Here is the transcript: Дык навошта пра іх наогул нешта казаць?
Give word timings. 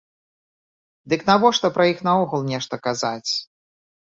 Дык 1.13 1.21
навошта 1.29 1.71
пра 1.75 1.85
іх 1.93 2.01
наогул 2.09 2.41
нешта 2.51 2.81
казаць? 2.89 3.31